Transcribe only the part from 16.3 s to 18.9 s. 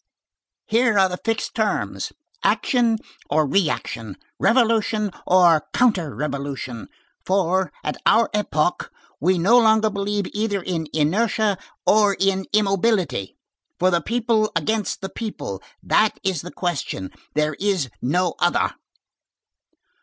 the question. There is no other."